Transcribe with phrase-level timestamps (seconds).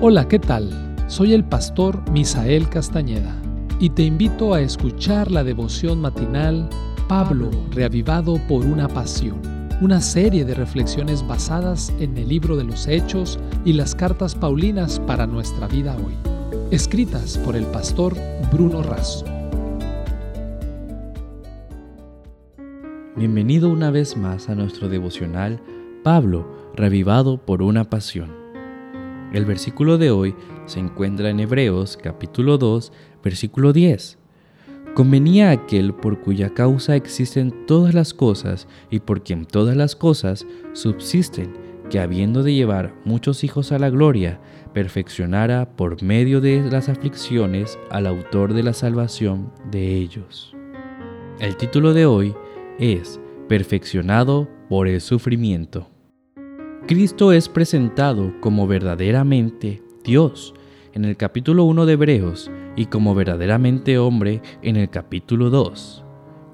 [0.00, 0.70] Hola, ¿qué tal?
[1.06, 3.34] Soy el pastor Misael Castañeda
[3.78, 6.68] y te invito a escuchar la devoción matinal
[7.08, 9.40] Pablo, reavivado por una pasión,
[9.80, 15.00] una serie de reflexiones basadas en el libro de los Hechos y las cartas Paulinas
[15.00, 16.14] para nuestra vida hoy,
[16.70, 18.14] escritas por el pastor
[18.52, 19.24] Bruno Razo.
[23.16, 25.62] Bienvenido una vez más a nuestro devocional
[26.02, 28.43] Pablo, reavivado por una pasión.
[29.34, 32.92] El versículo de hoy se encuentra en Hebreos capítulo 2,
[33.24, 34.16] versículo 10.
[34.94, 40.46] Convenía aquel por cuya causa existen todas las cosas y por quien todas las cosas
[40.72, 41.52] subsisten,
[41.90, 44.38] que habiendo de llevar muchos hijos a la gloria,
[44.72, 50.54] perfeccionara por medio de las aflicciones al autor de la salvación de ellos.
[51.40, 52.36] El título de hoy
[52.78, 55.93] es Perfeccionado por el sufrimiento.
[56.86, 60.52] Cristo es presentado como verdaderamente Dios
[60.92, 66.04] en el capítulo 1 de Hebreos y como verdaderamente hombre en el capítulo 2.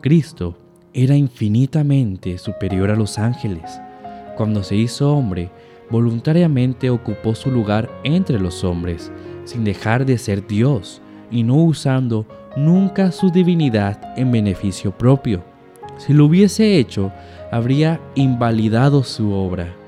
[0.01, 0.57] Cristo
[0.95, 3.81] era infinitamente superior a los ángeles.
[4.37, 5.51] Cuando se hizo hombre,
[5.91, 9.11] voluntariamente ocupó su lugar entre los hombres,
[9.43, 12.25] sin dejar de ser Dios y no usando
[12.57, 15.43] nunca su divinidad en beneficio propio.
[15.97, 17.11] Si lo hubiese hecho,
[17.51, 19.80] habría invalidado su obra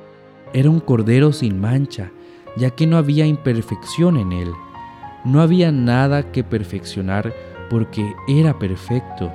[0.53, 2.11] era un cordero sin mancha,
[2.57, 4.51] ya que no había imperfección en él.
[5.25, 7.33] No había nada que perfeccionar
[7.71, 9.33] porque era perfecto.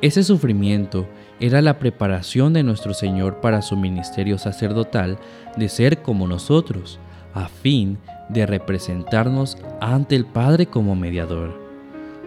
[0.00, 1.06] Ese sufrimiento
[1.38, 5.18] era la preparación de nuestro Señor para su ministerio sacerdotal
[5.56, 6.98] de ser como nosotros,
[7.34, 11.60] a fin de representarnos ante el Padre como mediador.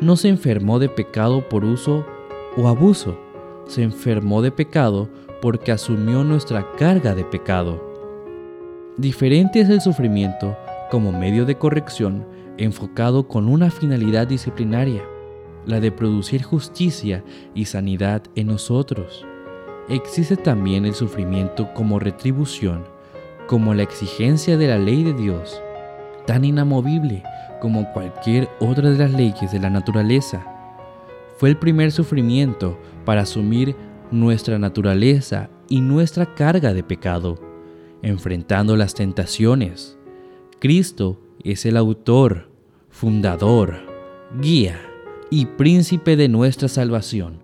[0.02, 2.05] No se enfermó de pecado por uso
[2.57, 3.17] o abuso,
[3.67, 5.09] se enfermó de pecado
[5.41, 7.94] porque asumió nuestra carga de pecado.
[8.97, 10.57] Diferente es el sufrimiento
[10.89, 12.25] como medio de corrección
[12.57, 15.03] enfocado con una finalidad disciplinaria,
[15.65, 17.21] la de producir justicia
[17.53, 19.25] y sanidad en nosotros.
[19.89, 22.85] Existe también el sufrimiento como retribución,
[23.47, 25.62] como la exigencia de la ley de Dios,
[26.25, 27.22] tan inamovible
[27.59, 30.45] como cualquier otra de las leyes de la naturaleza.
[31.35, 33.75] Fue el primer sufrimiento para asumir
[34.09, 37.54] nuestra naturaleza y nuestra carga de pecado
[38.05, 39.97] enfrentando las tentaciones.
[40.59, 42.51] Cristo es el autor,
[42.89, 43.77] fundador,
[44.39, 44.79] guía
[45.31, 47.39] y príncipe de nuestra salvación,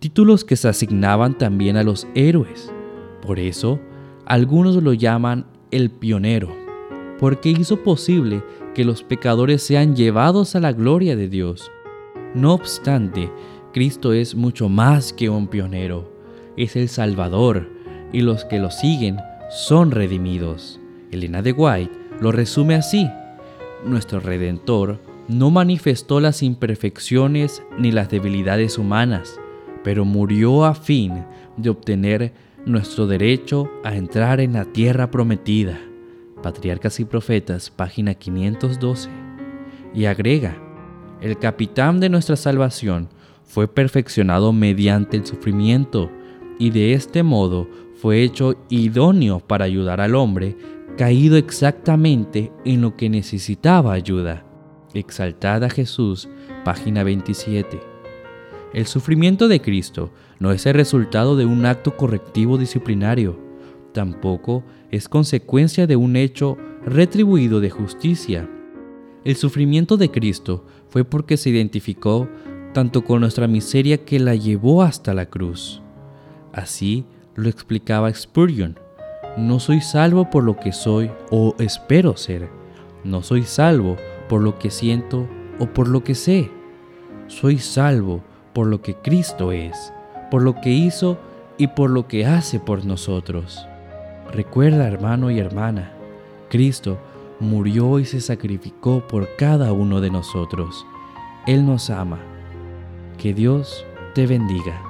[0.00, 2.72] títulos que se asignaban también a los héroes.
[3.22, 3.78] Por eso,
[4.26, 6.48] algunos lo llaman el pionero,
[7.20, 8.42] porque hizo posible
[8.74, 11.70] que los pecadores sean llevados a la gloria de Dios.
[12.34, 13.30] No obstante,
[13.72, 16.12] Cristo es mucho más que un pionero,
[16.56, 17.68] es el Salvador,
[18.12, 19.18] y los que lo siguen
[19.50, 20.78] son redimidos.
[21.10, 23.10] Elena de White lo resume así.
[23.84, 29.40] Nuestro Redentor no manifestó las imperfecciones ni las debilidades humanas,
[29.82, 31.24] pero murió a fin
[31.56, 32.32] de obtener
[32.64, 35.80] nuestro derecho a entrar en la tierra prometida.
[36.42, 39.10] Patriarcas y Profetas, página 512.
[39.94, 40.56] Y agrega,
[41.20, 43.08] el capitán de nuestra salvación
[43.44, 46.10] fue perfeccionado mediante el sufrimiento,
[46.58, 47.66] y de este modo
[48.00, 50.56] fue hecho idóneo para ayudar al hombre
[50.96, 54.46] caído exactamente en lo que necesitaba ayuda.
[54.94, 56.26] Exaltada Jesús,
[56.64, 57.78] página 27.
[58.72, 63.38] El sufrimiento de Cristo no es el resultado de un acto correctivo disciplinario,
[63.92, 66.56] tampoco es consecuencia de un hecho
[66.86, 68.48] retribuido de justicia.
[69.24, 72.28] El sufrimiento de Cristo fue porque se identificó
[72.72, 75.82] tanto con nuestra miseria que la llevó hasta la cruz.
[76.52, 77.04] Así,
[77.40, 78.78] lo explicaba Spurgeon.
[79.36, 82.48] No soy salvo por lo que soy o espero ser.
[83.04, 83.96] No soy salvo
[84.28, 85.26] por lo que siento
[85.58, 86.50] o por lo que sé.
[87.28, 89.92] Soy salvo por lo que Cristo es,
[90.30, 91.18] por lo que hizo
[91.56, 93.66] y por lo que hace por nosotros.
[94.32, 95.92] Recuerda, hermano y hermana,
[96.48, 96.98] Cristo
[97.38, 100.84] murió y se sacrificó por cada uno de nosotros.
[101.46, 102.18] Él nos ama.
[103.16, 104.89] Que Dios te bendiga.